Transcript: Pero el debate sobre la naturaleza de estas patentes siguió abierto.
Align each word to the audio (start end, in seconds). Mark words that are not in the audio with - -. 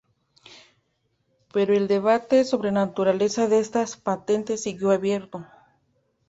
Pero 1.53 1.75
el 1.75 1.87
debate 1.87 2.43
sobre 2.43 2.71
la 2.71 2.87
naturaleza 2.87 3.47
de 3.47 3.59
estas 3.59 3.97
patentes 3.97 4.63
siguió 4.63 4.89
abierto. 4.89 5.45